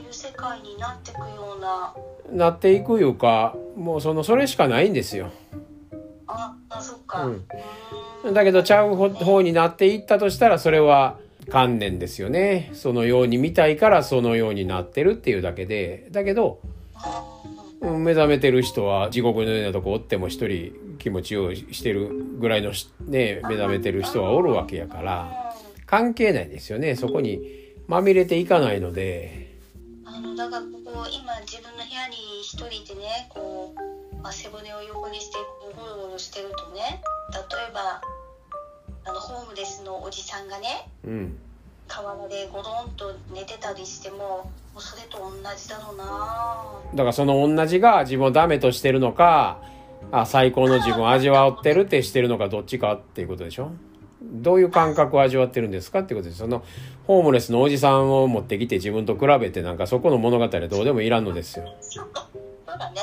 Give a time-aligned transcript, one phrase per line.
[0.00, 1.94] いう世界になっていくような。
[2.32, 5.30] なっていくいうかもうそのそれしかないんですよ。
[6.26, 7.44] ああそっか、うん。
[8.24, 8.34] うん。
[8.34, 11.18] だけどちゃう方方になっていったとしたらそれは
[11.50, 12.70] 観念ですよね。
[12.74, 16.06] そのように見たいからそのようになってるっていうだけで。
[16.10, 16.60] だけど
[17.80, 25.54] うん目覚めてる人は地獄のようなとこおっても一人気持ちようしてるぐらいのしね目覚めてる人はおるわけやから
[25.86, 26.94] 関係ないですよね。
[26.94, 27.40] そこに
[27.90, 29.50] まみれていかないので。
[30.04, 35.38] あのだからここ今自分の部屋に一人でねこう、まあ、背骨を横にして
[35.76, 38.00] ゴロゴロしてるとね例えば
[39.04, 41.36] あのホームレスのおじさんがねうん。
[41.88, 46.66] 河原でゴロンと寝てたりしてももうそれと同じだろうな。
[46.94, 49.60] だからその同じが自分をダメとしてるのか
[50.12, 53.72] あ最高の自分を味わってるってしてるのかどっちかっていうことでしょ？
[54.22, 56.38] どういう感覚を味わってるんですかってことです。
[56.38, 56.62] その
[57.06, 61.64] ホームレスのおじさんを持ってきて自分と比べてなんかそこの物語はどうでもいらんのですよ。
[61.80, 62.08] そう
[62.66, 63.00] だね。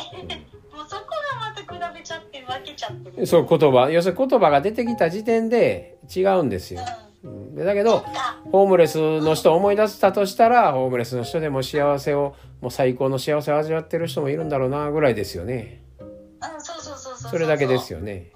[0.72, 3.90] もうそこがまた比べちゃって分けちゃってるそう言葉。
[3.90, 6.82] 要するに言葉が出てきた時点で違うんですよ。
[7.24, 7.56] うん。
[7.56, 8.06] でだけど
[8.52, 15.84] ホームレスの人を思い出したとしたらホームレスの人でも幸せをもう最高の幸せを味わってる人もいるんだろうなぐらいですよね。
[16.00, 18.32] うんそうそうそうそうそれだけですよよね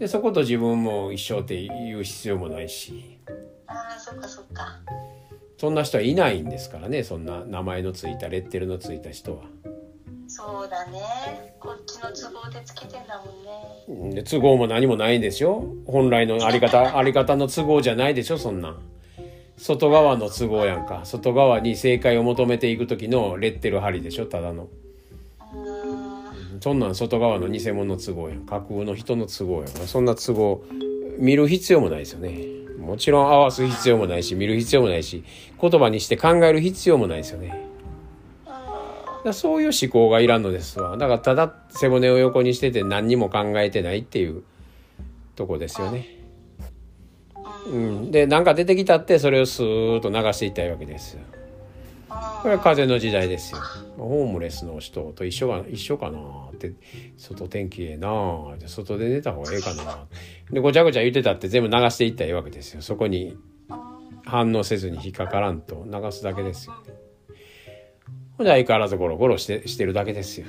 [0.00, 3.18] でそこと自分も一生って言う必要もないし。
[3.66, 4.80] ああそっかそっか。
[5.58, 7.02] そんな人はいないんですからね。
[7.02, 9.44] そんな名前のついたレッテルのついた人は。
[10.26, 11.54] そうだね。
[11.60, 13.22] こっちの都合でつけてんだ
[13.86, 14.14] もんね。
[14.14, 15.66] で都合も何もないんですよ。
[15.86, 18.80] 本来のあり方 あり方の都合じゃないでしょそんなん。
[19.58, 21.02] 外側の都合やんか。
[21.04, 24.68] 外側に正解を求めていく時のレッテル貼りでしょただの
[26.60, 30.64] そんなん外側の偽物の都合や架空の人の都合やそんな都合
[31.18, 32.60] 見る必要もないですよね。
[32.78, 35.22] もちろん合わす必要もないし見る必要もないし
[35.60, 37.66] 言葉にして考える必要もないですよね。
[39.24, 40.96] だそういう思考がいらんのですわ。
[40.96, 44.42] だからただ背骨を横にしてて何にも考えてないっていう
[45.36, 46.06] とこですよね。
[47.66, 48.10] うん。
[48.10, 51.20] で何か出てきたってそれをスーッと流していったいわけですよ。
[52.42, 53.60] これは風の時代ですよ。
[53.96, 56.18] ホームレスの人と一緒か一緒かな
[56.50, 56.72] って。
[57.16, 58.66] 外天気ええなあって。
[58.66, 60.06] 外で寝た方がええかな
[60.50, 62.82] でごちゃごちゃ言ってたって全部流していったらええわけですよ。
[62.82, 63.36] そこに
[64.24, 66.74] 反応せずに引っかからんと流すだけですよ。
[68.36, 70.46] ほんで相変わらずゴロゴロしてしてるだけですよ。